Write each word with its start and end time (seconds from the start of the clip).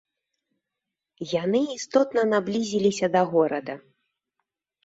Яны 1.43 1.61
істотна 1.77 2.21
наблізіліся 2.33 3.07
да 3.17 3.21
горада. 3.35 3.75